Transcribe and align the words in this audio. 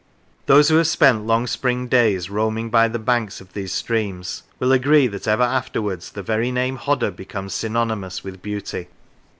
Those 0.47 0.69
who 0.69 0.77
have 0.77 0.87
spent 0.87 1.27
long 1.27 1.45
spring 1.45 1.87
days 1.87 2.27
roaming 2.27 2.71
by 2.71 2.87
the 2.87 2.97
banks 2.97 3.39
of 3.39 3.53
these 3.53 3.71
streams 3.71 4.41
will 4.57 4.71
agree 4.71 5.05
that 5.05 5.27
ever 5.27 5.43
afterwards 5.43 6.11
the 6.13 6.23
very 6.23 6.49
name 6.51 6.77
Hodder 6.77 7.11
becomes 7.11 7.53
synonymous 7.53 8.23
with 8.23 8.41
beauty. 8.41 8.87